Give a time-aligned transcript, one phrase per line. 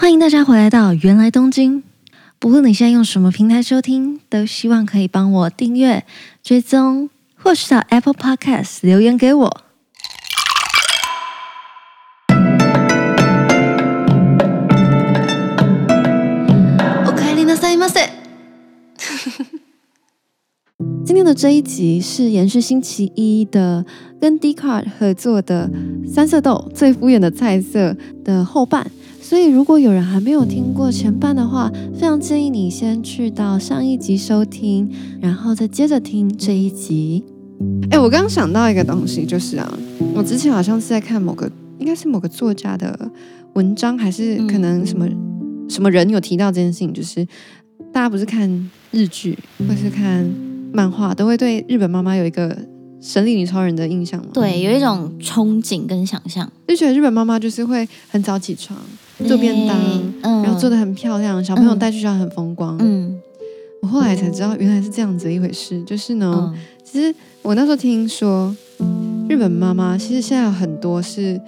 [0.00, 1.82] 欢迎大家回来到芫来东京。
[2.38, 6.04] 不论你现在用什么平台收听，都希望可以帮我订阅、
[6.40, 9.60] 追踪，或是到 Apple Podcast 留言给我。
[12.28, 12.32] お
[17.12, 18.08] かえりなさいま せ。
[21.04, 23.84] 今天的这一集是延续星期一的
[24.20, 25.68] 跟 Dcard 合作的
[26.06, 28.88] 三色豆最敷衍的菜色的后半。
[29.28, 34.90] 所以，如果有人还没有听过前半的话，非常建议你先去到上一集收听，
[35.20, 37.22] 然后再接着听这一集。
[37.90, 39.78] 哎，我刚刚想到一个东西，就是啊，
[40.14, 41.46] 我之前好像是在看某个，
[41.78, 42.98] 应该是某个作家的
[43.52, 47.22] 文章，还是可能什么、嗯、什么人有提到这件事情，就是
[47.92, 48.48] 大家不是看
[48.92, 49.38] 日剧
[49.68, 50.26] 或是看
[50.72, 52.56] 漫画，都会对日本妈妈有一个。
[53.00, 54.26] 神力女超人的印象吗？
[54.34, 58.76] 对，有一种憧憬跟想象，就觉得日本妈妈就是会很早起床
[59.26, 59.76] 做便当，
[60.22, 62.76] 嗯、然后做的很漂亮，小朋友带去学校很风光。
[62.80, 63.20] 嗯，
[63.82, 65.82] 我后来才知道原来是这样子的一回事。
[65.84, 68.54] 就是呢，嗯、其实我那时候听说，
[69.28, 71.40] 日本妈妈其实现在有很多是，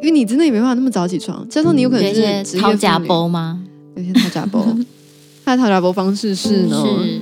[0.00, 3.62] 因为你真的也没办法那么早起床，加上你有可能是职业讨食包吗？
[3.94, 4.66] 有些讨食包，
[5.44, 6.82] 他的讨食包方式是呢。
[6.84, 7.20] 是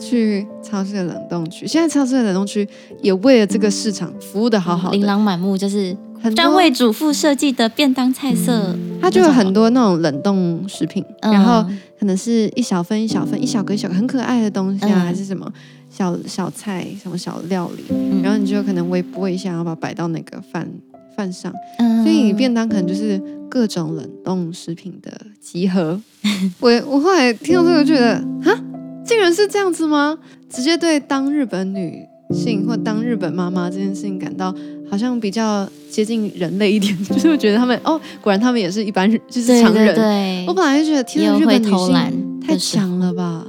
[0.00, 2.64] 去超市的冷冻区，现在超市的冷冻区
[3.02, 5.92] 也为了这个市场服务的好好的，琳琅满目，就是
[6.34, 8.74] 专为主妇设计的便当菜色。
[9.00, 11.64] 它就有很多那种冷冻食品，嗯、然后
[11.98, 15.50] 可能是一小份一小份，一小个一小个很可爱的东西啊，嗯、还是什么
[15.88, 20.68] 小小菜，什么小料理，嗯、然后你就可能微波一下，然后把它摆到那个饭
[21.16, 21.52] 饭上。
[21.78, 26.00] 嗯、所以你便当可能就是各种冷冻食品的集合。
[26.58, 28.64] 我我后来听到这个，觉得啊。
[29.04, 30.18] 竟然是这样子吗？
[30.50, 34.54] 直接对当日本女性或当日本妈妈这件事情感到
[34.90, 39.86] 好像比较接近人类一点， 就是我觉得他们哦，果然他们也是一般人，就是常人。
[39.86, 43.46] 对对对，我本来就觉得天啊，日本女性太强了吧！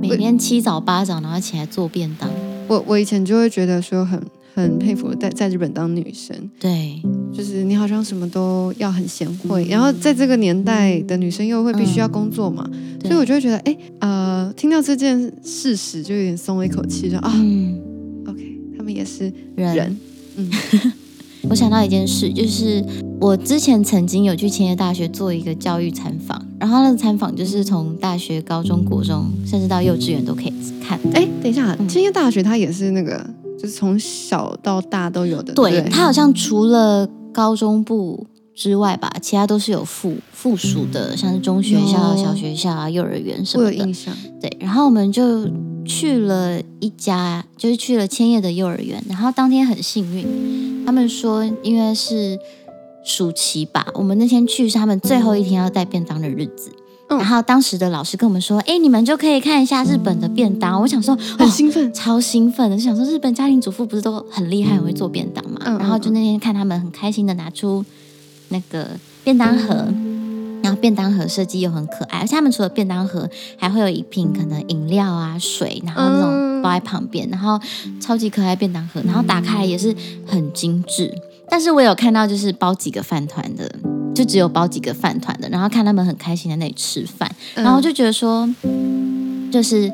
[0.00, 2.30] 每天七早八早然后起来做便当。
[2.68, 4.20] 我我以前就会觉得说很。
[4.54, 7.00] 很佩服在在日本当女生，对，
[7.32, 17.80] 就是你好像什么都要很贤惠，然后在这个年代的女生又会必须要工作嘛，嗯、所以我就会觉得，哎，呃，听到这件事实就有点松了一口气，说啊、嗯、
[18.28, 19.96] ，OK，他们也是人，人
[20.36, 20.50] 嗯，
[21.50, 22.84] 我想到一件事，就是
[23.20, 30.98] 我之前曾经有去千叶大学做一个教育参访，然后那个参访就是从大学、高中、国中，甚至到幼稚园都可以看。
[31.14, 33.24] 哎，等一下，千叶大学它也是那个。
[33.60, 38.26] 就是从小到大都有的，对，它好像除了高中部
[38.56, 43.70] 之外吧，其他都是有附附属的，像是中学校、小学校啊、幼儿园什么的。
[43.70, 44.12] 我有印象。
[44.40, 45.48] 对，然后我们就
[45.86, 52.38] 去了一家，就是去了千叶的幼儿园，然后当天很幸运，他们说因为是
[53.04, 56.72] 暑期吧，我们那天去是他们最后一天要带便当的日子。
[57.08, 65.60] 然后当时的老师跟我们说：“哎，你们就可以看一下日本的便当。”我想说，很兴奋，超兴奋的，就想说日本家庭主妇不是都很厉害，很会做便当嘛？
[65.78, 67.84] 然后就那天看他们很开心的拿出
[68.48, 69.86] 那个便当盒，
[70.62, 77.60] 然后便当盒设计又很可爱，而且他们除了便当盒，还会有一瓶可能饮料啊、水，然后那种包在旁边，然后
[78.00, 79.94] 超级可爱便当盒，然后打开来也是
[80.26, 81.12] 很精致。
[81.48, 83.70] 但是我有看到就是包几个饭团的。
[84.14, 88.46] 就只有包几个饭团的，然后看他们很开心在那里吃饭，然后就觉得说，
[89.50, 89.90] 就是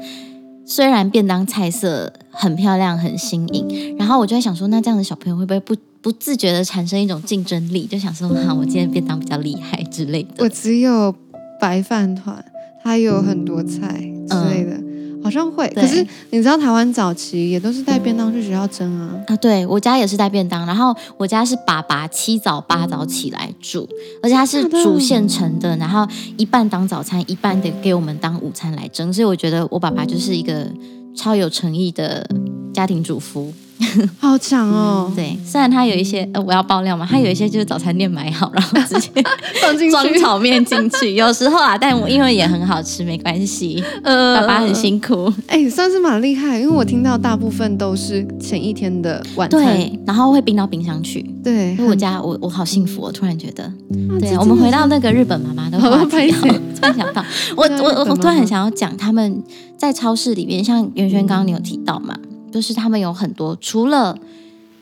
[0.69, 10.45] 虽然便当菜色很漂亮、很新颖，然后我就在想说，那这样的小朋友会不会不不自觉的产生一种竞争力，就想说，哈，我今天便当比较厉害之类的。
[10.45, 11.15] 我只有
[11.59, 12.45] 白饭团，
[12.84, 13.99] 它有很多菜
[14.29, 14.79] 之类的。
[15.23, 19.15] 好像会，可是你知道台湾早期也都是带便当去学校蒸啊。
[19.27, 23.89] 啊，对，我家也是带便当，然后我家是爸爸七早八早起来煮，
[24.23, 26.06] 而且他是煮现成的，然后
[26.37, 30.67] 一半当早餐，一半得给我们当午餐来蒸，所以我觉得我爸爸就是一个
[31.15, 32.29] 超有诚意的
[32.73, 33.53] 家庭主妇。
[34.19, 35.11] 好强哦！
[35.15, 39.11] 对，虽然他有一些呃，我要爆料嘛，他有一些就是早餐店买好，然后直接
[39.62, 41.15] 放进去装炒面进去。
[41.15, 43.82] 有时候啊，但我因为也很好吃，没关系。
[44.02, 45.32] 呃，爸爸很辛苦。
[45.47, 51.23] 哎、欸，算是蛮厉害，因为我听到大部分都是前一天的晚餐，对，然后会冰到冰箱去。
[51.43, 53.73] 对，因为我家我我好幸福，我突然觉得，
[54.20, 56.31] 对，我们回到那个日本妈妈的话题，
[56.75, 57.25] 突然想到，
[57.56, 59.43] 我我我突然很想要讲他们
[59.76, 62.14] 在超市里面，像元轩刚刚你有提到嘛。
[62.53, 64.17] 就是他们有很多，除了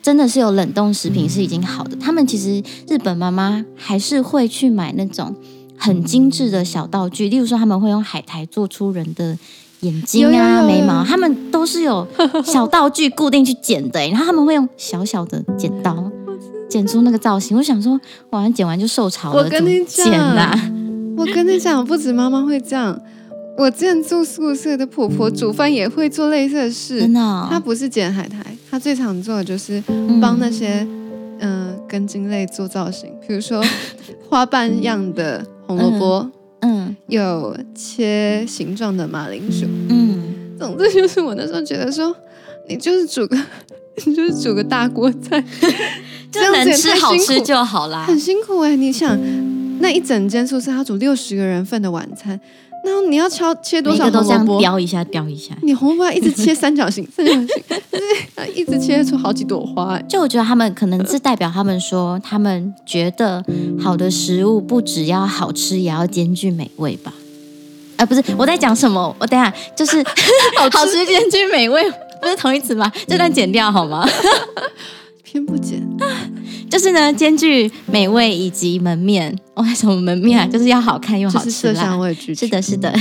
[0.03, 5.35] 真的是有冷冻食品是已经好的，他们其实日本妈妈还是会去买那种
[5.77, 9.37] 很精致的小道具，例如说他们会用海苔做出人的
[9.81, 12.07] 眼睛啊、眉毛，他们都是有
[12.45, 16.11] 小道具固定去剪的，然后他们会用小小的剪刀
[16.69, 17.57] 剪出那个造型。
[17.57, 20.07] 我想说，完剪完就受潮了，我跟你讲？
[21.19, 23.01] 我跟你讲，不止妈妈会这样，
[23.59, 27.01] 我之前住宿舍的婆婆煮饭也会做类似的事。
[27.01, 28.39] 真的、哦，她不是剪海苔，
[28.71, 29.83] 她最常做的就是
[30.21, 30.87] 帮那些
[31.41, 33.65] 嗯、呃、根茎类做造型，比如说
[34.29, 36.31] 花瓣样的红萝卜，
[36.61, 40.23] 嗯，有切形状的马铃薯，嗯，
[40.59, 42.15] 总之就是我那时候觉得说，
[42.69, 43.37] 你就是煮个，
[44.05, 45.43] 你就是煮个大锅菜，
[46.31, 49.19] 这样能吃好吃就好啦，很辛苦哎、欸，你想。
[49.79, 52.41] 那一整间宿舍要煮六十个人份的晚餐，
[52.87, 54.25] 那你要敲切多少红萝卜？
[54.25, 55.57] 都这样雕一下，雕一下。
[55.63, 57.49] 你红萝卜一直切三角形，三角形，
[57.91, 60.01] 对一直切出好几朵花。
[60.03, 63.45] 就我觉得他们可能是代表他们说，他们觉得
[63.83, 67.13] 好的食物不只要好吃，也要兼具美味吧？
[67.97, 69.15] 啊，不是，我在讲什么？
[69.19, 70.01] 我等下就是
[70.57, 71.83] 好吃，好吃兼具美味，
[72.23, 72.93] 不是同义词吗？
[73.09, 74.09] 这段剪掉好吗？
[75.25, 75.85] 偏不剪。
[76.71, 79.37] 就是呢，兼具美味以及门面。
[79.55, 80.47] 我还什么门面啊？
[80.47, 82.47] 就是要好看又好吃，色香味俱全。
[82.47, 82.95] 是的，是的。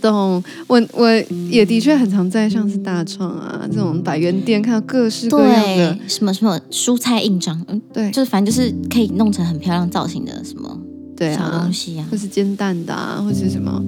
[0.00, 0.42] 懂。
[0.66, 1.08] 我我
[1.50, 10.78] 也的确很常在像是大创啊这种百元店看到各式各样的什么什么蔬菜印章，嗯，对，就是反正就是可以弄成很漂亮造型的什么
[11.16, 13.82] 对小东西啊，或是煎蛋的啊，或是什么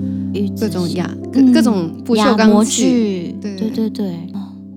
[0.58, 4.14] 各种牙各各种不锈钢模具，对对对对。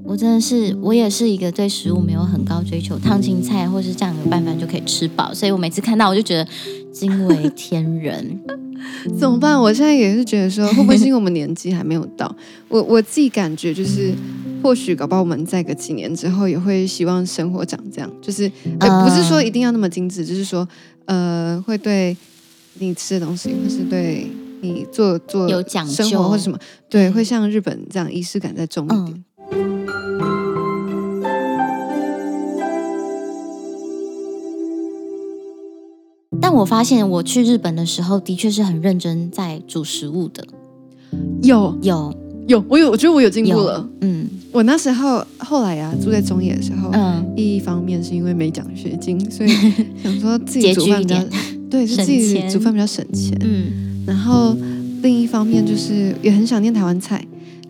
[0.06, 6.48] 我真的是，我也是一个对食物没有很高追求，烫青菜或是酱油拌饭就可以吃饱，所以我每次看到我就觉得
[6.92, 8.40] 惊为天人。
[9.18, 9.60] 怎么办？
[9.60, 12.34] 我现在也是觉得说，会不会是因为我们年纪还没有到？
[12.68, 14.14] 我我自己感觉就是，
[14.62, 20.68] 或许搞不好我们在个几年之后也会希望生活长这样，就是、呃、不是说一定要那么精致，就是说
[21.06, 22.16] 呃，会对
[22.76, 24.28] 你吃的东西，或是对
[24.60, 26.60] 你做做有讲究生活或什么，
[26.90, 29.08] 对，会像日本这样仪式感再重一点。
[29.08, 29.24] 嗯
[36.54, 40.46] 但我发现我去日本的时候，的确是很认真在煮食物的。
[41.42, 42.16] 有有
[42.48, 43.90] 有，我有，我觉得我有进步了。
[44.02, 49.50] 嗯，我那时候后来呀、啊，住在中野的时候，嗯，一方面是因为没奖学金，所以
[50.04, 51.18] 想说自己煮饭比较
[51.72, 53.36] 对，是自己煮饭比较省钱。
[53.42, 54.56] 嗯，然后
[55.02, 57.26] 另一方面就是也很想念台湾菜，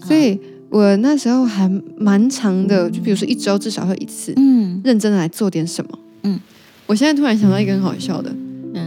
[0.06, 0.38] 所以
[0.70, 5.98] 我那时候还蛮长的，就比如说一周至少会一次，嗯，认真的来做点什么。
[6.24, 6.38] 嗯，
[6.86, 8.30] 我现在突然想到一个很好笑的。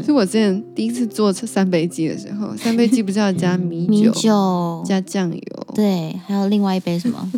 [0.06, 7.30] 是我之前第一次做三杯鸡的时候，三杯鸡不是要加米酒、 米酒加酱油，对，还有另外一杯什么？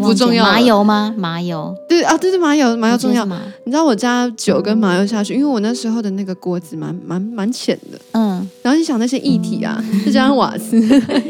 [0.00, 1.14] 不重要，麻油吗？
[1.18, 3.22] 麻油，对啊，对对，麻油，麻油重要。
[3.64, 8.48] 你知道我加酒跟麻油下去，因为我那时候的那个锅子蛮蛮蛮浅的，嗯。
[8.62, 10.80] 然后你想那些液体啊，再加上瓦斯，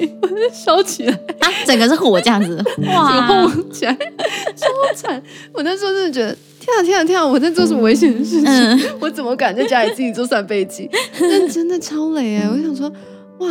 [0.54, 3.92] 烧起来啊，整个是火这样子，哇，轰起来，
[4.54, 5.20] 超惨！
[5.52, 6.36] 我那时候真的觉得。
[6.68, 7.26] 天啊天啊天啊！
[7.26, 8.44] 我在做什么危险的事情？
[8.44, 10.88] 嗯、 我怎么敢在家里自己做三杯鸡？
[11.20, 12.48] 那真的超累哎！
[12.48, 12.92] 我想说，
[13.38, 13.48] 哇，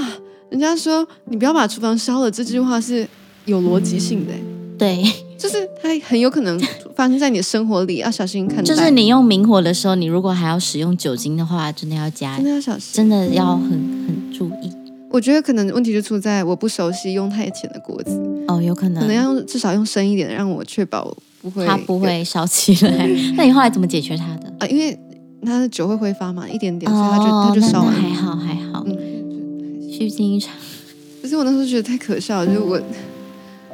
[0.49, 3.07] 人家说你不要把厨房烧了，这句话是
[3.45, 4.33] 有逻辑性的。
[4.77, 5.03] 对，
[5.39, 6.59] 就是它很有可能
[6.95, 8.63] 发生在你的生活里，要小心看待。
[8.63, 14.71] 就是你用明火的时候，你如果还要使用酒精的话，真的要加，真的要小心，真的要很很注意。
[15.09, 18.11] 我觉得可能问题就出在我不熟悉用太浅的锅子
[18.47, 21.15] 哦，有可能，可能要用至少用深一点，让我确保。
[21.49, 23.07] 不会，它不会烧起来。
[23.37, 24.53] 那你后来怎么解决它的？
[24.59, 24.97] 啊，因为
[25.43, 27.91] 它的酒会挥发嘛，一点点，所以它就它就烧了。
[27.91, 30.53] 还好还好，嗯，虚惊一场。
[31.21, 32.81] 可是我那时候觉得太可笑了，就是我，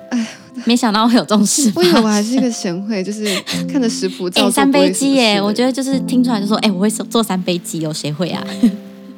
[0.10, 0.28] 哎，
[0.66, 1.72] 没想到会有这种事。
[1.76, 3.26] 我以为我还是一个贤惠，就是
[3.72, 4.50] 看着食谱照。
[4.50, 8.44] 三杯鸡耶，我觉得就是听出来就说，哎，我会做三杯鸡哦，谁会啊？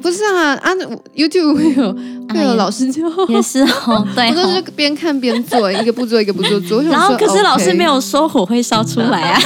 [0.05, 0.71] 不是啊，啊
[1.15, 1.91] ，YouTube 会有
[2.29, 6.79] 会有老师教，也是哦，对，我都是边看边做，一个步骤一个步骤做。
[6.83, 9.41] 然后可是老师没有说火会烧出来啊，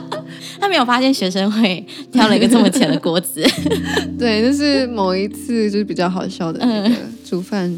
[0.58, 3.46] 他没有发现学生会挑了一个这么浅的锅子。
[4.18, 6.90] 对，那是某一次就是比较好笑的那个
[7.28, 7.70] 煮饭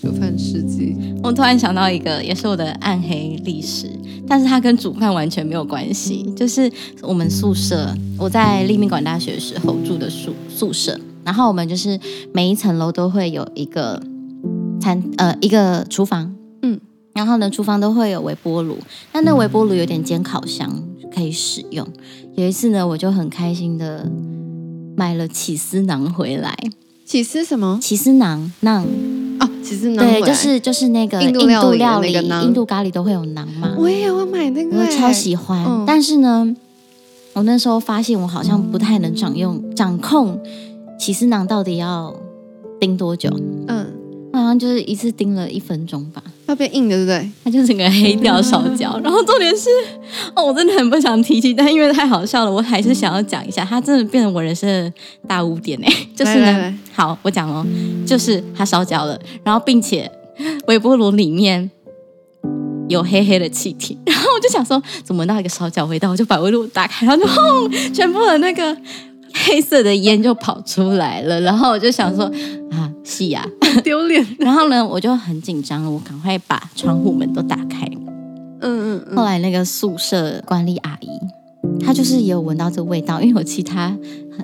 [0.00, 0.94] 煮饭事迹。
[1.24, 3.90] 我突然想到一个，也是我的暗黑历史，
[4.28, 6.70] 但是它跟煮饭完全没有关系，就是
[7.02, 10.96] 我们宿舍，我在立命馆大学的时候住的宿宿舍。
[11.24, 11.98] 然后我们就是
[12.32, 14.02] 每一层楼都会有一个
[14.80, 16.78] 餐呃一个厨房，嗯，
[17.14, 18.76] 然后呢厨房都会有微波炉，
[19.10, 20.82] 但那微波炉有点兼烤箱
[21.14, 21.86] 可以使用。
[22.34, 24.10] 有一次呢，我就很开心的
[24.96, 26.54] 买了起司囊回来。
[27.06, 27.78] 起司什么？
[27.80, 28.82] 起司囊囊
[29.38, 33.74] 哦，起司囊对，就是就是那个印度料理、印度咖喱都会有囊嘛。
[33.78, 35.64] 我也要买那个，我超喜欢。
[35.64, 36.56] 嗯、但是呢，
[37.34, 40.40] 我那时候发现我好像不太能掌用掌控。
[40.98, 42.14] 起司囊到底要
[42.80, 43.30] 叮多久？
[43.68, 43.86] 嗯，
[44.32, 46.22] 好像就是一次叮了一分钟吧。
[46.46, 47.30] 要变硬的，对不对？
[47.42, 48.98] 它就整个黑掉烧焦。
[49.02, 49.68] 然后重点是，
[50.36, 53.64] 哦，我真的很不想提起，但因为太好笑了，我还是想要讲一下。
[53.64, 54.92] 它真的变成我人生的
[55.26, 57.66] 大污点哎，就是呢，来来来好，我讲哦，
[58.06, 60.10] 就是它烧焦了，然后并且
[60.66, 61.70] 微波炉里面
[62.88, 66.10] 有黑黑的气体，然后我就想说，怎么闻到一个烧焦味道？
[66.10, 68.76] 我就把微波炉打开，然后就轰，全部的那个。
[69.34, 72.24] 黑色的烟就跑出来了，然后我就想说
[72.70, 73.44] 啊，是呀，
[73.82, 74.24] 丢脸。
[74.38, 77.86] 然后呢，我就很紧张了，我赶快把窗户门都打开。
[78.60, 79.16] 嗯嗯嗯。
[79.16, 81.08] 后来那个宿舍管理阿姨，
[81.84, 83.94] 她就是也有闻到这个味道，因为有其他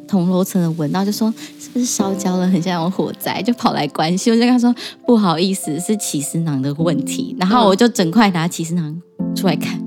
[0.06, 4.32] 同楼层的闻到，就说是不是烧焦了，很像有火灾，就跑来关心。
[4.32, 4.74] 我就跟她说
[5.06, 7.34] 不好意思，是起司囊的问题。
[7.38, 9.00] 然后我就整块拿起司囊
[9.34, 9.80] 出来看。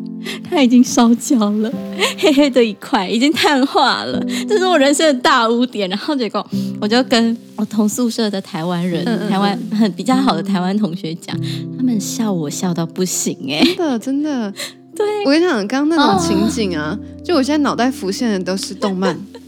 [0.50, 1.72] 它已经烧焦了，
[2.18, 5.90] 黑黑的一块，已经碳化了，这是我人生的大污点。
[5.90, 6.46] 然后结果，
[6.80, 11.38] 我就跟我同宿舍的台湾人，嗯嗯嗯台湾很比较好的台湾同学讲，
[11.78, 14.54] 他们笑我笑到不行哎、欸，真的真的，
[14.96, 19.18] 对，我跟你讲，刚刚那种情景啊，哦、就我现在脑袋浮现的都是动漫。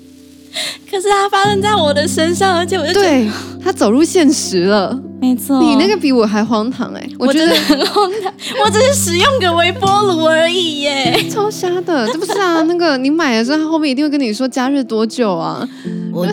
[0.90, 3.28] 可是它发生在我的身上，而且我就对
[3.64, 7.10] 它走入现实了，没错，你那个比我还荒唐哎、欸！
[7.18, 8.34] 我觉得很荒唐，
[8.64, 12.62] 我只是使用个微波炉而已耶， 超瞎的，这不是啊？
[12.64, 15.68] 那个你买的时候，他后面一定会跟你说加热多久啊？
[16.14, 16.26] 我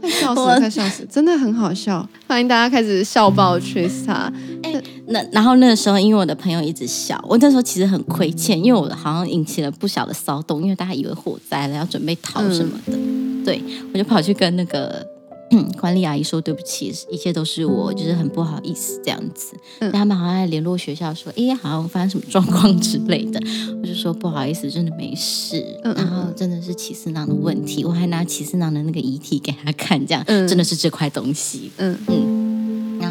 [0.00, 4.30] 快笑死了，快笑死，真的很好笑，欢迎大家开始笑爆 Trista。
[4.62, 12.92] 欸、那然后那个时候，因为我的朋友一直笑，我那时候其实很亏欠，因为我好像引起了不小的骚动，因为大家以为火灾了，要准备逃什么的。
[12.94, 13.62] 嗯、对，
[13.92, 15.06] 我就跑去跟那个
[15.80, 19.56] 管理阿姨说对不起，一切都是我，就是很不好意思这样子。
[19.80, 23.40] 嗯、他们好像在联络学校说，哎，好像发生什么状况之类的。
[23.80, 25.64] 我就说不好意思，真的没事。
[25.84, 31.70] 嗯、然后真的是起司囊的问题，我还拿起司囊的那个遗体给他看，这样、嗯、真的是这块东西。
[31.78, 32.37] 嗯嗯。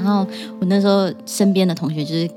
[0.08, 0.26] 嗯然后
[0.62, 2.30] 我那时候身边的同学就是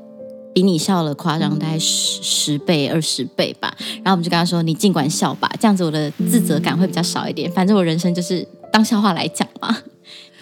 [0.53, 3.73] 比你笑了夸张大概十十倍二十倍吧，
[4.03, 7.49] 然后我们就跟他说：“你尽管笑吧，这样子我的自责感会比较少一点。
[7.53, 9.79] 反正我人生就是当笑话来讲嘛，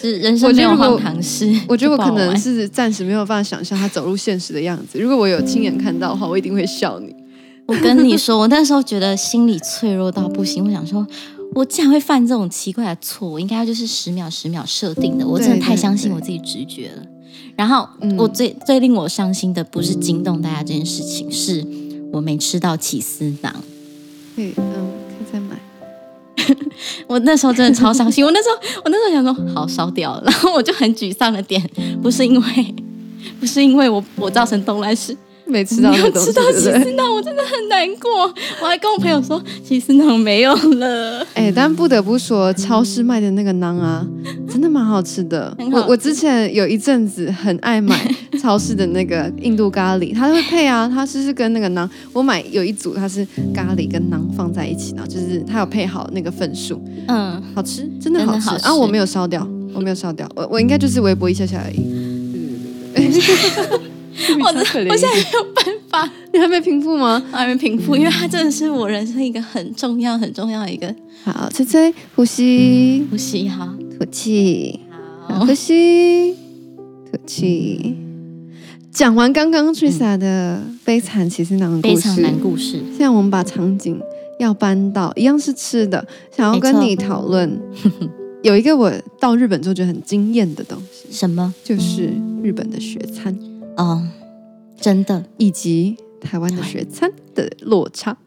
[0.00, 1.54] 就是人生没有荒唐事。
[1.68, 4.98] 我觉得我可能是暂时没有办法想象他走入现实的样子。
[4.98, 7.14] 如果我有亲眼看到的话，我一定会笑你。
[7.66, 11.06] 我跟你说，我那时候觉得心里脆弱到不行，我想说。”
[11.54, 15.26] 我竟然会犯这种奇怪的错，我应该就是十秒十秒设定的。
[15.26, 16.96] 我真的太相信我自己直觉了。
[16.96, 17.17] 对对对，
[17.56, 21.66] 然后我最、嗯、最令我伤心的不是惊动大家这件事情，是
[22.12, 23.54] 我没吃到起司囊。
[24.36, 24.64] 嗯，嗯，
[25.08, 25.56] 可以再买。
[27.06, 28.24] 我那时候真的超伤心。
[28.24, 30.22] 我那时候，我那时候想说，好烧掉了。
[30.24, 31.62] 然后我就很沮丧的点，
[32.02, 32.74] 不是因为，
[33.40, 35.16] 不是因为我我造成动乱是。
[35.48, 38.32] 没吃到，没有吃到起司囊，我真的很难过。
[38.60, 41.26] 我还跟我朋友说，起司囊没有了。
[41.34, 44.06] 哎，但不得不说，超市卖的那个囊啊，
[44.50, 45.56] 真的蛮好吃的。
[45.72, 47.96] 我我之前有一阵子很爱买
[48.40, 51.88] 超市的那个印度咖喱，它会配啊，它是是跟那个囊。
[52.12, 56.82] 我买有一组，它是咖喱跟囊放在一起，然后就是它有配好那个份数。
[57.08, 58.50] 嗯，好吃，真的好吃。
[58.64, 61.76] 啊，我没有烧掉，我没有烧掉，我我应该就是微波一下下而已。
[62.94, 63.97] 对对对对。
[64.40, 66.12] 我的，我现在没有办法。
[66.32, 67.22] 你还没平复吗？
[67.32, 70.94] 我还没平复，因为它真的是我人生一个很重要、很重要的一个。
[71.24, 73.66] 好，吹吹，呼吸，呼吸，好，
[73.98, 74.80] 吐气，
[75.26, 76.34] 好，呼吸，
[77.10, 77.96] 吐气。
[78.90, 82.80] 讲完刚刚 Trista 的悲惨起司囊的故事，悲惨男故事。
[82.90, 84.00] 现在我们把场景
[84.40, 86.04] 要搬到一样是吃的，
[86.36, 87.60] 想要跟你讨论。
[88.42, 91.52] 有一个我到日本之后觉得很惊艳的东西，什么？
[91.64, 93.36] 就是日本的学餐。
[93.78, 94.08] 哦，
[94.76, 98.18] 真的，以及台湾的学餐的落差。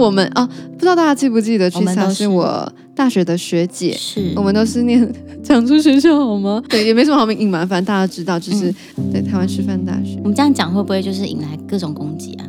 [0.00, 5.06] 我们啊，不知道大家记不记得，Trista 是我大学的学姐，是我们都是念
[5.44, 6.62] 讲出学校好吗？
[6.68, 10.18] 对，也没什么好隐瞒，反正大家知道，就是、嗯、对台湾师范大学。
[10.22, 12.46] 我们这样讲会不会就是引来各种攻击啊？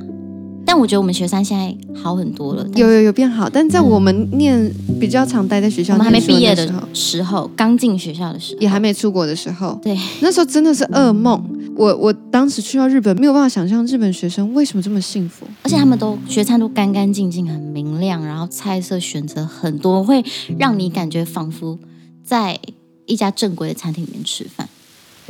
[0.64, 11.44] 但我觉得我们学三现在好很多了，有有有变好，但在我们念比较常待在学校，我们还没毕业的时候，时候刚进学校的时候，也还没出国的时候，对，那时候真的是噩梦。
[11.76, 20.24] 我我当时去到日本，没有办法想象日本学生为什么这么幸福，而且他们都学餐都干干净净、很明亮，然后菜色选择很多，会
[20.60, 21.80] 让你感觉仿佛
[22.24, 22.60] 在
[23.06, 24.68] 一家正规的餐厅里面吃饭。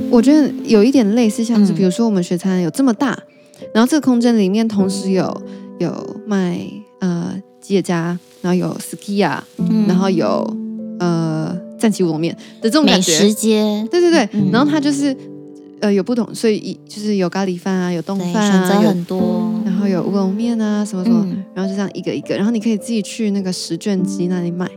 [0.10, 3.18] 我觉得有一点类似，像是比如说我们学餐有这么大，
[3.74, 5.42] 然后这个空间里面同时有
[5.80, 6.60] 有卖
[7.00, 10.58] 呃吉野家，然后有 Sukiya，、嗯、然后有
[11.00, 13.12] 呃赞岐乌龙面的这种感觉。
[13.12, 15.16] 美食街，对对对，嗯、然后它就是
[15.82, 24.70] 呃有不同，所以就是有咖喱饭啊，有冻饭啊，选择很多，然后有乌龙面啊什么什么，嗯、然后就这样一个一个，然后你可以自己去那个十卷机那里买，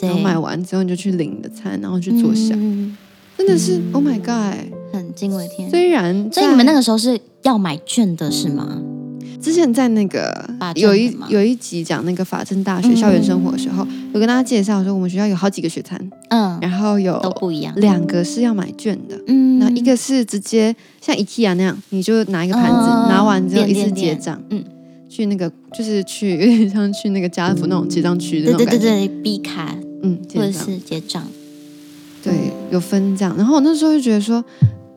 [0.00, 2.96] 然后买完之后你就去领你的餐，然后去坐下，嗯、
[3.38, 4.58] 真的是、嗯、Oh my God，
[4.92, 5.70] 很惊为天。
[5.70, 8.82] 虽然，所以你们那个时候是要买券的是吗？
[9.40, 24.62] 之前在那个有一有一集讲那个法政大学校园生活的时候，嗯、有跟大家介绍说我们学校有好几个学餐，嗯，然后有都不一样，两个是要买券的，嗯，然后一个是直接像 IKEA 那样，你就拿一个盘子，嗯、拿完之后一次结账，嗯，
[25.08, 31.26] 去那个就是去有点像去那个家乐福那种结账区的那种感觉，对对对对，B 卡，嗯，或者是结账，
[32.22, 33.34] 对，有分这样。
[33.36, 34.44] 然后我那时候就觉得说，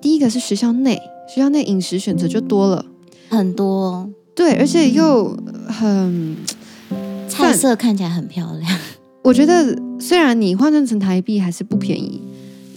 [0.01, 1.01] 第一个是学校内，
[1.33, 2.85] 学校内饮食选择就多了。
[3.29, 4.09] 很多。
[4.35, 5.37] 对，而且又
[5.67, 6.35] 很
[7.29, 8.79] 菜色看起来很漂亮。
[9.23, 12.21] 我觉得虽然你换算成台币还是不便宜，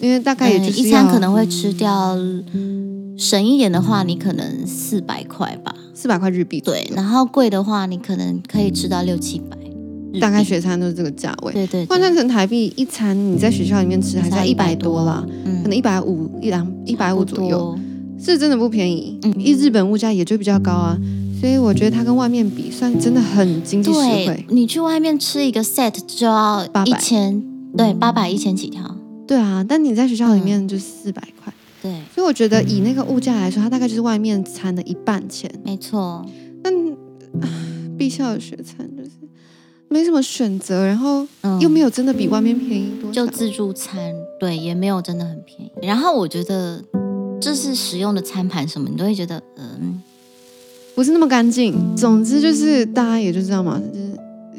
[0.00, 2.16] 因为大概也就是一餐可能会吃掉，
[3.18, 6.60] 省一点的话，你可能四百块吧，四百块日币。
[6.60, 9.56] 对，然后贵的话，你可能可以吃到六七百。
[10.18, 11.52] 大概学餐都是这个价位。
[11.52, 15.22] 对对，换算成台币一餐你在学校里面吃还是一百多啦，
[15.62, 17.78] 可能一百五一两一百五左右，
[18.18, 19.18] 是真的不便宜。
[19.24, 20.96] 嗯，因为日本物价也就比较高啊。
[21.38, 24.46] 所以我觉得它跟外面比，算真的很经济实惠。
[24.48, 27.42] 你去外面吃一个 set 就要一千，
[27.76, 28.96] 对，八百一千起跳。
[29.26, 31.52] 对啊，但你在学校里面就四百块。
[31.82, 35.50] 对，所以我觉得以那个物价来说，它大概就是外面餐的一半钱。
[35.64, 36.24] 没错。
[36.62, 36.72] 但
[37.98, 39.10] 必校的学餐就是
[39.88, 41.26] 没什么选择，然后
[41.60, 43.26] 又没有真的比外面便宜多少。
[43.26, 45.70] 就自助餐，对，也没有真的很便宜。
[45.82, 46.82] 然后我觉得
[47.40, 50.00] 就是使用的餐盘什么，你都会觉得嗯。
[50.96, 51.94] 不是那么干净。
[51.94, 54.10] 总之就是大家也就知道嘛，就是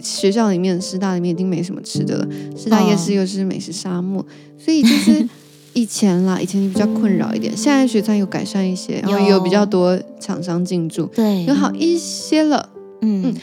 [0.01, 2.27] 学校里面、师大里面已经没什么吃的了。
[2.56, 4.25] 师大夜市又是美食沙漠，哦、
[4.58, 5.27] 所以就是
[5.74, 7.51] 以前啦， 以前你比较困扰一点。
[7.58, 12.70] 现在学餐有改善一些，然后也有比较多厂商进驻，对，有好一些了。
[13.01, 13.34] 嗯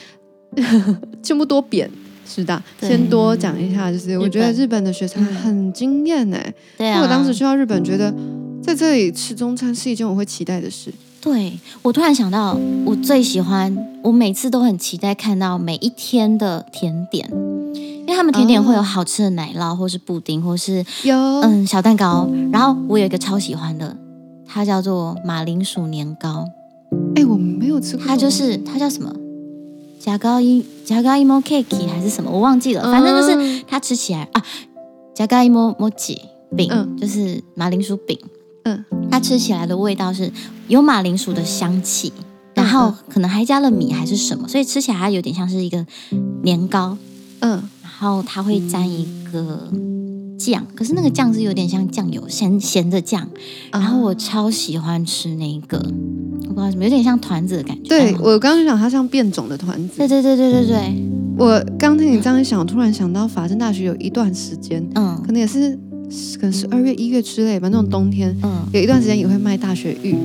[0.57, 1.91] 嗯， 就不多贬
[2.25, 6.55] 师大，先多讲一下，就是我觉得日本的学餐很惊艳哎。
[6.79, 8.15] 对啊，我当时去到日本，觉得
[8.63, 10.93] 在这里吃中餐是一件我会期待的事。
[11.25, 17.27] 对，我突然想到，我最喜欢，我每次都很期待看到每一天的甜点，
[17.75, 22.29] 因为他们甜点会有好吃的奶酪，或是布丁，或是有嗯小蛋糕。
[22.53, 23.97] 然后我有一个超喜欢的，
[24.47, 26.45] 它叫做马铃薯年糕。
[27.17, 28.05] 哎，我没有吃过。
[28.07, 29.11] 它就是它叫什么？
[29.99, 32.31] 加高一加高一毛 cake 还是什么？
[32.31, 32.83] 我忘记了。
[32.83, 34.45] 反正就是它吃起来啊，
[35.15, 36.21] 加高一毛毛吉
[36.55, 38.19] 饼，嗯、就是马铃薯饼。
[38.65, 40.31] 嗯，它吃起来的味道是
[40.69, 42.13] 有马铃薯的香气，
[42.55, 45.87] 然后可能还加了米还是什么，所以吃起来它有点像是一个
[46.43, 46.97] 年糕。
[47.41, 49.71] 嗯，然后它会沾一个
[50.39, 53.29] 酱，可是那个酱是有点像酱油咸咸的酱，
[53.71, 55.77] 然后我超喜欢吃那个，
[56.49, 57.89] 我不知道什么，有点像团子的感觉。
[57.91, 59.99] 对，我刚刚就想它像变种的团子。
[59.99, 65.79] 对对对对对对，我刚听你这样一想，我突然想到法政大学有一段时间，嗯，可能也是。
[66.39, 70.17] 可能十二月、一月之类吧，那种冬天，嗯，有一段时间也会卖大雪芋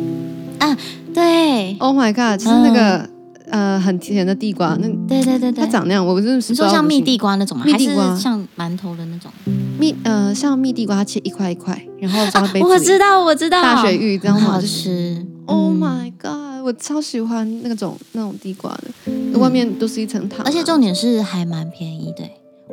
[0.60, 0.78] 啊，
[1.14, 3.10] 对，Oh my god，就是那个
[3.50, 7.64] 呃很甜的地瓜，那对对对对，它长那样，我真的是你说像蜜地瓜那种吗？
[7.66, 8.16] 蜜地瓜。
[8.16, 9.32] 像馒头的那种？
[9.80, 22.24] 蜜呃像蜜地瓜切一块一块，然后装杯子，我知道我知道，大雪芋这样好吃，Oh my god，我超喜欢那种那种地瓜的，外面都是一层糖，而且重点是还蛮便宜的，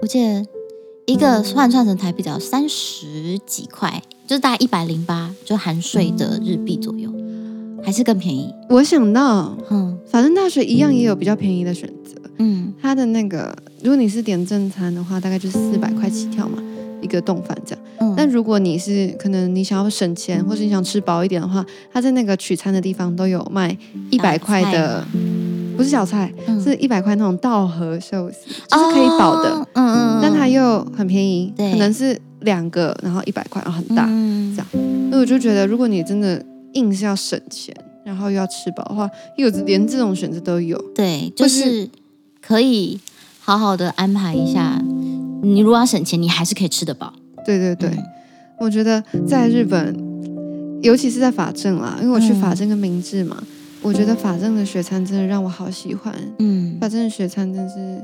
[0.03, 0.45] 我记得。
[1.07, 7.09] 一个换算成台币只要三十几块，就是大概一百零八，就含税的日币左右，
[7.85, 8.53] 还是更便宜。
[8.69, 12.21] 我想到，嗯，法政大学一样也有比较便宜的选择。
[12.38, 16.61] 嗯，它的那个，如果你是点正餐的话，大概就是四百块起跳嘛，
[17.01, 17.85] 一个丼饭这样。
[17.99, 23.79] 嗯，但如果你是可能你想要省钱，或是你想吃饱一点的话，它在那个取餐的地方都有卖
[24.11, 25.07] 一百块的。
[25.77, 34.67] 不是小菜，嗯、是一百块那种稻荷寿司，就是可以饱的，哦、嗯嗯，但它又很便宜，对可能是两个，然后一百块，然后很大，嗯、这样。
[35.11, 41.89] 所以我就觉得，如果你真的硬是要省钱，然后又要吃饱的话，有连这种选择都有，对，就是
[42.41, 43.01] 可以
[43.41, 44.83] 好好的安排一下。
[45.43, 47.12] 你如果要省钱，你还是可以吃得饱。
[47.45, 48.05] 对对对，嗯、
[48.59, 49.95] 我觉得在日本，
[50.83, 53.37] 尤其是在法政啦，因为我去法政跟明治嘛。
[53.83, 58.03] 嗯我觉得法政的雪餐真的让我好喜欢，嗯，法政的雪餐真是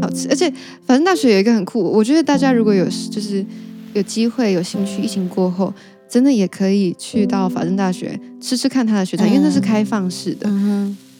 [0.00, 0.50] 好吃，而且
[0.84, 3.44] 法政大学有一个很酷，我觉得大家如果有就是
[3.92, 5.72] 有机会有兴趣，疫情过后
[6.08, 10.50] 真的也可以去到法政大学吃吃看它的雪餐，因为那是开放式的。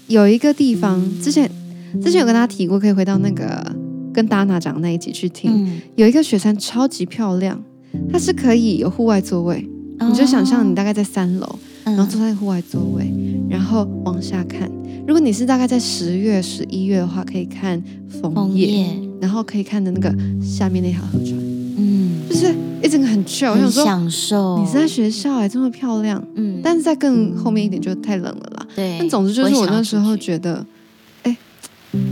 [0.09, 1.51] 有一个地方之前
[2.03, 3.75] 之前有跟大家提过，可以回到那个
[4.13, 5.51] 跟达娜讲那一集去听。
[5.53, 7.63] 嗯、有一个雪山超级漂亮，
[8.13, 14.71] 它是可以有户外座位，哦、你就想象你大概在三楼，然后坐在户外座位，嗯、然后往下看。
[15.07, 17.81] 如果你是大概在十月、十一月的话，可以看
[18.21, 21.39] 枫叶，叶然后可以看的那个下面那条河川。
[21.79, 24.59] 嗯，就是一整个很 chill，我想说享受。
[24.59, 26.23] 你是在学校哎，这么漂亮。
[26.35, 28.67] 嗯，但是在更后面一点就太冷了啦。
[28.75, 28.97] 对。
[28.99, 30.67] 但总之就是我那时候觉得，
[31.23, 31.37] 哎，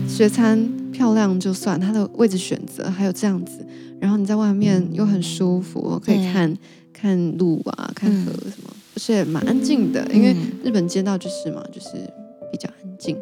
[0.07, 3.67] 学餐漂亮就算，它的位置选择还有这样子，
[3.99, 6.57] 然后你在外面又很舒服，可以看
[6.93, 11.89] 看路啊，看河什么，而且蛮安静的，因为日本街道就是嘛，就是
[12.51, 13.17] 比较安静。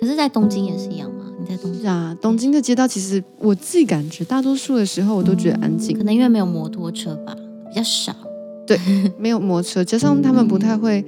[0.00, 1.26] 可是，在东京也是一样吗？
[1.40, 2.16] 你在东京啊？
[2.20, 7.34] 东京的街道其实我自己感觉，大多数的时候我都觉得安静，可能因为没有摩托车吧，
[7.68, 8.14] 比较少。
[8.66, 8.78] 对，
[9.18, 11.06] 没有摩托车，加上他们不太会，嗯，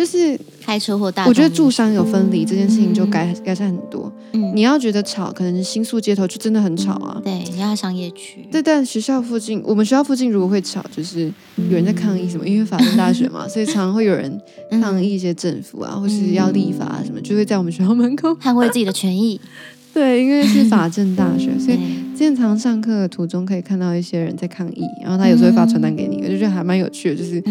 [0.00, 0.38] 就是。
[0.62, 4.12] 开车或大，我觉得住商有分离这件事情就改改善很多。
[4.32, 7.20] 嗯，你要觉得吵，可能是新宿街头就真的很吵啊。
[7.24, 8.46] 对，你要商业区。
[8.52, 19.40] 对，但学校附近，我们学校附近如果会吵，就是有人在抗议什么，因为法政大学嘛， 所以常常会有人抗议一些政府啊，或是要立法啊什么，就会在我们学校门口捍卫自己的权益。
[19.92, 21.78] 对，因为是法政大学， 所以
[22.14, 27.42] 经常上课的途中可以看到一些人在抗议，然后他有时候会发传单给你，我就觉得还蛮有趣的，就是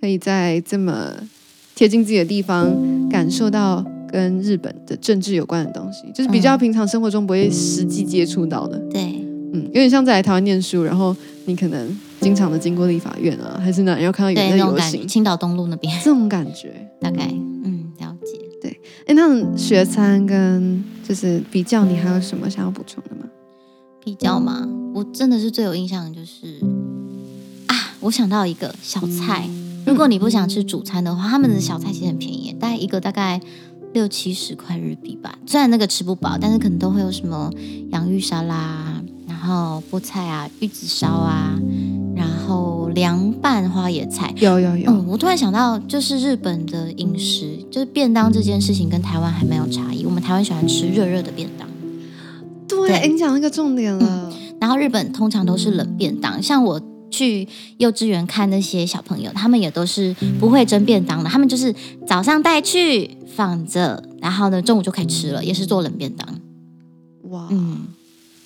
[0.00, 1.10] 可以在这么。
[1.74, 2.72] 贴近自己的地方，
[3.08, 8.78] 感受到跟日本的政治有关的东西，就是比较平常生活中不会实际接触到的。
[8.90, 9.02] 对，
[9.52, 11.14] 嗯，有点像在台湾念书，然后
[11.46, 17.28] 你可能经常的经过立法院啊，还是哪，然后看到有人在游行，青岛东路那边，这种感觉，大概，
[17.64, 18.38] 嗯，了解。
[18.62, 23.26] 对，哎，那学餐跟就是比较，你还有什么想要补充的吗？
[24.02, 24.68] 比较吗？
[24.94, 26.64] 我真的是最有印象的就是
[27.66, 29.44] 啊，我想到一个小菜。
[29.48, 33.40] 嗯如果你不想吃主餐的话，他们的小菜其实很便宜，大概一个大概
[33.92, 35.38] 六七十块日币吧。
[35.46, 37.50] 虽然那个吃不饱，但是可能都会有什么
[37.90, 41.54] 洋芋沙拉，然后菠菜啊、玉子烧啊，
[42.16, 44.32] 然后凉拌花野菜。
[44.38, 45.06] 有有有、嗯。
[45.06, 50.04] 我突然想到，就是日本的饮食，就是便当这件事情跟台湾还蛮有差异。
[50.06, 51.68] 我们台湾喜欢吃热热的便当。
[52.66, 54.56] 对，对你讲那个重点了、嗯。
[54.58, 56.80] 然后日本通常都是冷便当，像我。
[57.14, 57.46] 去
[57.78, 61.72] 幼稚园看那些小朋友，他们也都是不会蒸便当的，他们就是
[62.06, 66.26] 早上带去放着，然后呢中午就可以吃了，也是做冷便当。
[67.30, 67.86] 哇，嗯，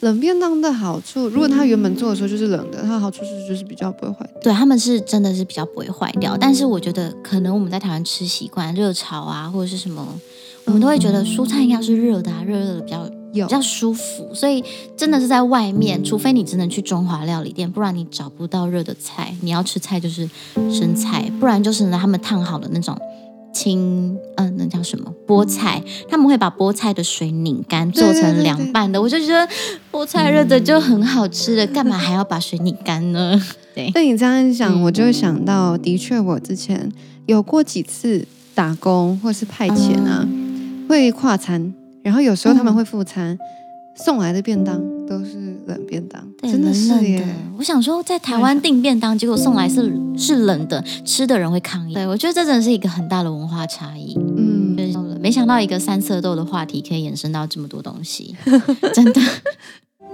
[0.01, 4.43] 冷便当的好处，如果他原本做的时候就是冷的，它的好处是就是比较不会坏掉。
[4.43, 10.07] 对，他们是真的是比较不会坏掉，但是我觉得可能我们在台湾吃习惯热炒啊或者是什么，
[10.67, 13.11] 我们都会觉得蔬菜应该是热的啊，热热的比较。
[13.33, 14.65] 有比较舒服，所以
[14.97, 19.35] 真的是在外面，除非你只能去中华料理店，不然你找不到热的菜。
[19.43, 20.29] 你要吃菜就是
[20.71, 22.97] 生菜，不然就是呢他们烫好的那种
[23.53, 25.83] 青，嗯、呃，那叫什么菠菜？
[26.09, 29.01] 他们会把菠菜的水拧干，做成凉拌的。
[29.01, 29.47] 我就觉得
[29.93, 33.41] 菠菜热的就很好吃了， 干嘛还要把水拧干呢？
[33.75, 33.91] 对。
[33.95, 36.91] 那你这样一讲，我就想到，的确我之前
[37.27, 41.75] 有过几次打工或是派遣啊，嗯、会跨餐。
[42.09, 43.39] 然后有时候他们会附餐，嗯、
[43.95, 47.23] 送来的便当都是冷便当，真的是耶。
[47.59, 51.93] 我想说，在台湾订便当，结果送来是是冷的，吃的人会抗议。
[51.93, 54.17] 对，我觉得这真的是一个很大的文化差异。
[54.39, 54.75] 嗯，
[55.21, 58.35] 没想到一个三色豆的话题可以延伸到这么多东西，
[58.95, 59.21] 真的。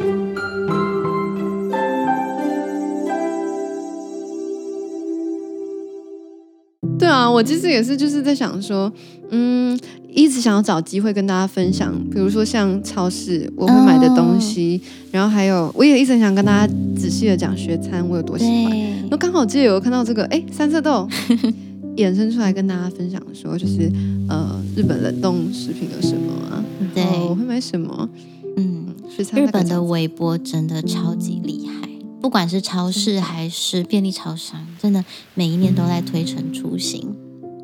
[7.15, 8.93] 啊，我其实也是就是在想说，
[9.31, 9.79] 嗯。
[10.17, 19.09] 一直想要找机会跟大家分享，比如说像超市我会买的东西，哦、然后还有我也一直很想跟大家仔细的讲学餐我有多喜欢。
[19.11, 21.09] 那刚好记得有看到这个，哎，三色豆
[21.99, 23.91] 衍生出来跟大家分享说，就是
[24.29, 26.65] 呃日本冷冻食品有什么啊？
[26.95, 28.09] 对，我会买什么？
[28.57, 28.87] 嗯，
[29.35, 31.84] 日本的微波真的超级厉害，
[32.25, 37.07] 不管是超市还是便利超商，真的每一年都在推陈出新。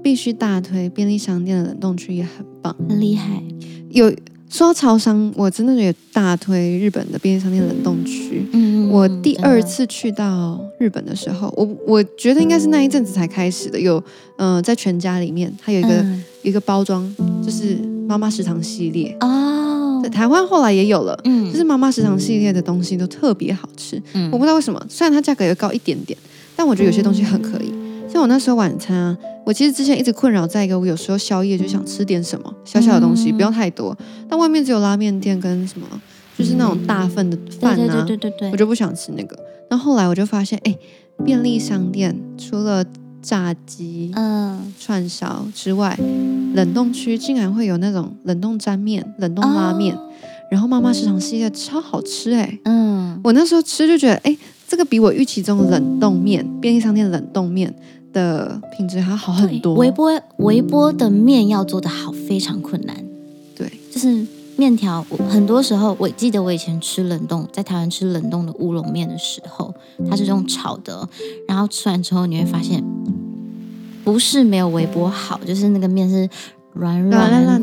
[0.03, 3.43] 必须大推便利商店的冷冻区也很棒，很厉害。
[3.89, 4.15] 有
[4.51, 8.47] 说到超商，我真的也大推日本的便利商店冷冻区。
[8.53, 13.81] 嗯，我第二次去到日本的时候，我我觉得应该是那一阵子才开始的。
[13.81, 13.97] 有
[14.37, 17.11] 嗯、呃，在全家里面，它有一个、嗯、一个包装，
[17.43, 19.80] 就是妈妈食堂系列哦。
[20.11, 24.03] 在台湾后来也有了，嗯，就是妈妈食堂系列的东西都特别好吃。
[24.15, 26.19] 嗯，我不知道为什么，虽然它价格也高一点点，
[26.57, 27.73] 但我觉得有些东西很可以。
[28.09, 33.97] 像我那时候晚餐啊，我其实之前一直困扰在一个，我有时候宵夜就想吃点什么小小的东西，不要太多。
[34.29, 35.87] 但外面只有拉面店跟什么，
[36.37, 39.39] 就是那种大份的饭啊，对对对对对，我就不想吃那个。
[39.71, 40.77] 那后来我就发现，哎，
[41.25, 42.85] 便利商店除了
[43.23, 45.99] 炸鸡、嗯串烧之外，
[46.55, 50.01] 冷冻区竟然会有那种冷冻沾面、冷冻拉面，哦、
[50.51, 52.61] 然后妈妈食堂系列超好吃哎、欸。
[52.65, 57.75] 嗯，我那时候吃就觉得，哎，这个比我预期中的冷冻面、便利商店冷冻面
[58.13, 59.75] 的品质还要好很多。
[59.75, 62.97] 微波微波的面要做得好非常困难。
[63.55, 64.27] 对，就是。
[64.61, 69.75] 面条，我很多时候我记得我以前吃冷冻，在台湾吃冷冻的乌龙面的时候，
[70.11, 71.09] 它是用炒的，
[71.49, 72.85] 然后吃完之后你会发现，
[74.05, 76.29] 不是没有微波好，就是那个面是
[76.75, 77.11] 软软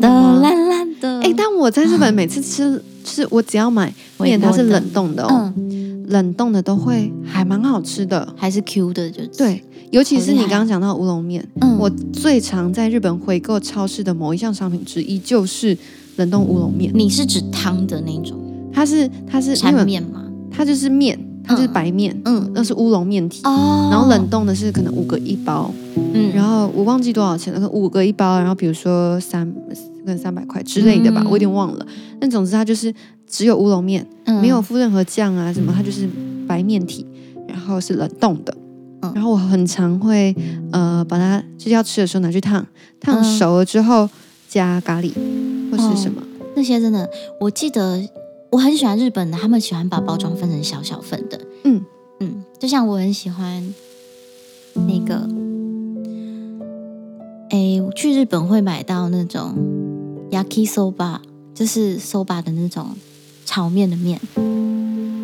[0.01, 0.09] 的、
[0.41, 1.19] 烂烂的。
[1.21, 15.77] 哎，但我在日本每次吃，是我只要买面，它是冷冻的哦，嗯、冷冻的都会还蛮好吃的，还是 Q 的就，就对，尤其是你刚刚讲到乌龙面，嗯，我最常在日本回购超市的某一项商品之一就是。
[16.17, 18.37] 冷冻乌龙面，你是指汤的那种？
[18.73, 20.23] 它是它是汆面吗？
[20.51, 23.41] 它就是面，它就是白面，嗯，那是乌龙面体。
[23.43, 25.71] 哦，然后冷冻的是可能五个一包，
[26.13, 29.51] 嗯，然后我忘记多少钱了，五个一包，然后比如说三
[30.05, 31.85] 跟三百块之类的吧，我有点忘了。
[32.19, 32.93] 但总之它就是
[33.27, 34.05] 只有乌龙面，
[34.41, 36.07] 没有附任何酱啊什么，它就是
[36.47, 37.05] 白面体，
[37.47, 38.55] 然后是冷冻的。
[39.13, 40.35] 然后我很常会
[40.71, 42.65] 呃把它就是要吃的时候拿去烫，
[42.99, 44.09] 烫熟了之后
[44.49, 45.11] 加咖喱。
[45.77, 47.09] 或是什么、哦、那些真的，
[47.39, 48.01] 我记得
[48.49, 51.39] 我很喜欢日本的，他们喜欢把包装分成小小份的。
[51.63, 51.83] 嗯
[52.19, 53.73] 嗯，就像我很喜欢
[54.73, 55.27] 那个，
[57.49, 59.53] 哎，我去日本会买到那种
[60.31, 61.19] yakisoba，
[61.53, 62.87] 就是 soba 的那种
[63.45, 64.19] 炒面的面。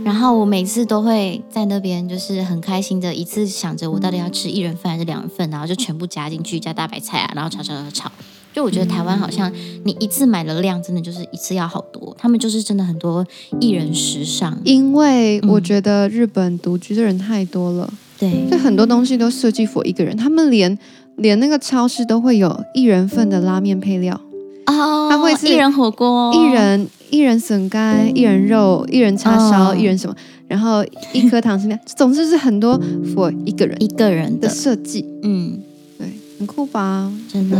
[0.03, 8.11] 然后我每次都会在那边，就是很开心的一次想着我到底要吃一人份还是两人份，然后就全部加进去，加大白菜啊，然后炒炒炒炒。
[8.53, 9.51] 就我觉得台湾好像
[9.83, 13.25] 你一次买的量真的就是一次要好多，他们就是真的很多
[13.59, 20.77] 一人时尚，因为我觉得日本独居的人太多了，对，就很多东西都设计 for 一个人，他们连
[21.15, 24.19] 连那个超市都会有一人份的拉面配料
[24.67, 30.15] 哦，他会是一人火锅，一人一人笋干，一人肉，一人叉烧，一人什么，
[30.47, 32.79] 然后一颗糖心面，总之是很多
[33.15, 35.59] for 一个人一个人的设计，嗯，
[35.97, 37.11] 对，很酷吧？
[37.27, 37.57] 真的。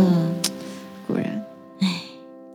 [1.14, 1.46] 果然，
[1.80, 2.00] 哎，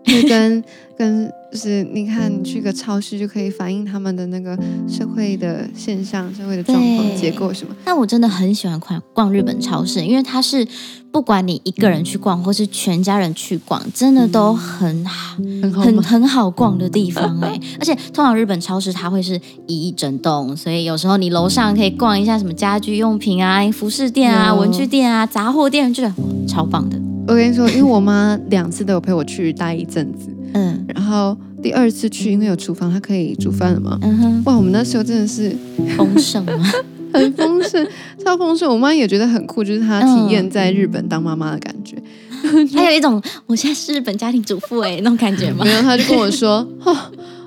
[0.04, 0.64] 就跟
[1.00, 4.54] 跟就是你看，你去个超市就可以反映他们的那个
[4.86, 7.74] 社会的现象、社会的状况、结构什么。
[7.86, 10.68] 但我真的很喜欢逛逛日本超市，因为它是
[11.10, 17.58] 不管你一个人去逛，或是全家人去逛，真的都很好、嗯、很很好逛的地方哎。
[17.80, 26.04] 而且通常日本超市它会是一整栋，所以有时候你楼上可以逛一下什么家居用品啊、服饰店啊、文具店啊、杂货店，就
[26.46, 27.00] 超棒的。
[27.26, 35.56] 我跟你说，因为我妈两次都有陪我去待一阵子，嗯，然后第二次去，因为有厨房，它可以煮饭了嘛，嗯哼，哇，我们那时候真的是
[35.98, 36.72] 丰盛吗？
[37.12, 37.88] 很丰盛，
[38.24, 38.72] 超丰盛。
[38.72, 41.96] 我妈也觉得很酷，就是她体验在日本当妈妈的感觉，
[42.78, 45.66] 还有一种我现在是日本家庭主妇哎那种感觉吗？
[45.66, 46.96] 没有，她就跟我说， 哦，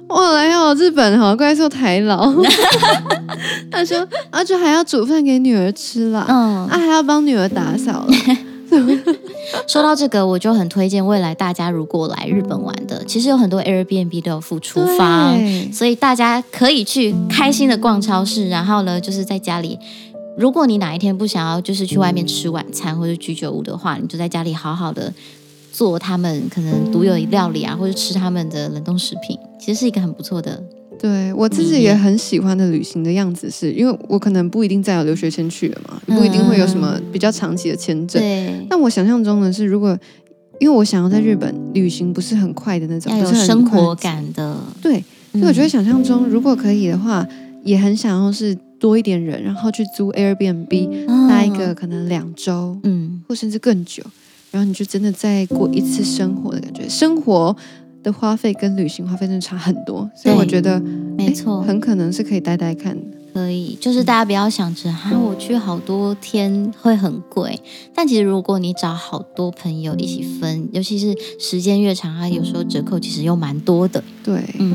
[0.09, 2.35] 我来到日本好怪兽台劳，
[3.71, 8.13] 她说，而且还要煮饭给女儿吃了，嗯，啊，还要帮女儿打扫了。
[9.67, 15.35] 说到这个，我就很推荐未来大家如果来日本玩的，其实有很多 Airbnb 都有附厨房，
[15.73, 19.79] 所以大家可以去开心的逛超市，然后呢，就是在家里，
[20.37, 25.13] 如果你哪一天不想要就是去外面吃晚餐或者居酒屋的话，你就在家里好好的
[25.73, 30.63] 做他们可能独有料理啊，或者吃他们的冷冻食品，其实是一个很不错的。
[31.03, 38.23] 对我自己也很喜欢的旅行的样子是，是因为我可能不一定再有留学签去了嘛，不一定会有什么比较长期的签证。
[38.23, 38.65] 对。
[38.71, 39.99] 但我想象中的是，如果
[40.61, 44.57] 因为我想要在日本旅行，不是很快的那种，要有生活感的。
[44.81, 47.27] 对，所以我觉得想象中，如果可以的话，
[47.65, 54.05] 也很想要是多一点人，然后去租 Airbnb 待一个可能两周，嗯，或甚至更久，
[54.53, 57.57] 然后你就真的再过一次生活的感觉，生活。
[58.03, 60.81] 的花费跟旅行花费真的差很多，所以我觉得
[61.17, 63.03] 没错，很可能是可以待待看的。
[63.35, 67.59] 可以，就是大家不要想着哈，我去好多天会很贵，
[67.95, 74.05] 但其实如果你找好多朋友一起分，尤其是时间越长，它有时候折扣其实又蛮多的。
[74.23, 74.75] 对，嗯，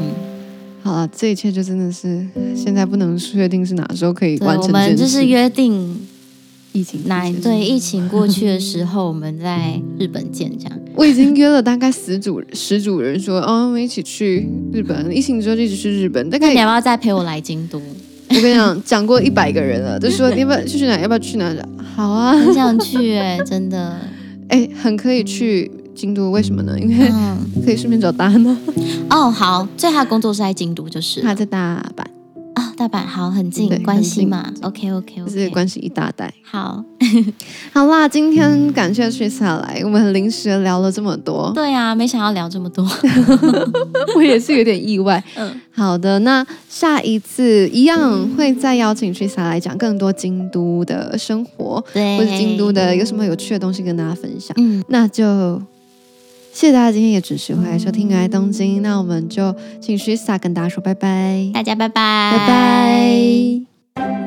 [0.81, 4.65] 好了，这一切就真的是现在不能确定是哪时候可以完成。
[4.65, 5.95] 我们就是约定。
[6.77, 10.79] 疫情那对疫情过去的时候，我们在日本见这样。
[10.95, 15.15] 我已经约了大概十组十组人说，哦，我们一起去日本。
[15.15, 16.29] 疫情之后就一直去日本。
[16.29, 17.81] 大概你要不要再陪我来京都？
[18.29, 20.99] 我跟你讲，讲过一百个人了，就说你要不要去哪？
[20.99, 21.55] 要不要去哪？
[21.95, 23.99] 好啊，很想去哎、欸，真的
[24.49, 26.29] 哎，很可以去京都。
[26.29, 26.77] 为什么呢？
[26.79, 27.11] 因为
[27.65, 28.55] 可以顺便找大呢。
[29.09, 32.03] 哦，好，所以他的工作是在京都，就是他在大阪。
[32.75, 36.33] 大阪好，很近，关系嘛，OK OK OK，这是关系一大袋。
[36.43, 36.83] 好，
[37.73, 41.51] 好啦，今天感谢 Trista 来，我们很临时的聊了这么多。
[41.53, 42.87] 对啊，没想到聊这么多，
[44.15, 45.23] 我也是有点意外。
[45.35, 54.55] 嗯，好的，那下一次一样会再邀请 Trista 来讲更多京都的生活，对，或者京都的有什么有趣的东西跟大家分享。
[54.57, 55.61] 嗯，那就
[56.57, 62.47] 谢谢大家今天也准时回来收听《爱东京》，那我们就请 Shisa 跟大家说拜拜，大家拜拜，拜
[63.93, 64.26] 拜。